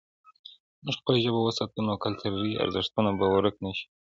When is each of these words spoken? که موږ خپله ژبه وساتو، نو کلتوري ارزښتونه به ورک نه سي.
که 0.79 0.83
موږ 0.83 0.95
خپله 0.99 1.17
ژبه 1.23 1.39
وساتو، 1.43 1.79
نو 1.87 1.93
کلتوري 2.03 2.51
ارزښتونه 2.63 3.09
به 3.19 3.25
ورک 3.33 3.55
نه 3.63 3.71
سي. 3.77 3.85